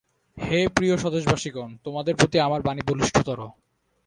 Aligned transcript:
হে 0.37 0.59
প্রিয় 0.75 0.95
স্বদেশবাসিগণ! 0.97 1.69
তোমাদের 1.85 2.13
প্রতি 2.15 2.37
আমার 2.39 2.61
বাণী 2.61 2.81
বলিষ্ঠতর। 2.87 3.39